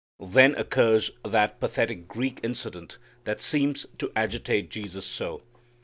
[0.19, 5.43] Then occurs that pathetic Greek incident that seems to agitate Jesus so.